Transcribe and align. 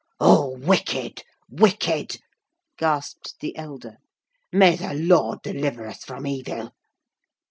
"Oh, 0.19 0.57
wicked, 0.57 1.21
wicked!" 1.47 2.17
gasped 2.75 3.35
the 3.39 3.55
elder; 3.55 3.97
"may 4.51 4.75
the 4.75 4.95
Lord 4.95 5.43
deliver 5.43 5.85
us 5.85 6.03
from 6.03 6.25
evil!" 6.25 6.71